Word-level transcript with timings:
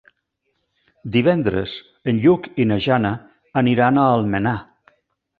Divendres 1.15 1.75
en 2.13 2.21
Lluc 2.23 2.47
i 2.63 2.67
na 2.69 2.77
Jana 2.85 3.11
aniran 3.61 4.01
a 4.01 4.07
Almenar. 4.15 4.55